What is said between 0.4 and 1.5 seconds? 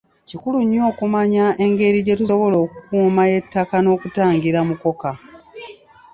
nnyo okumanya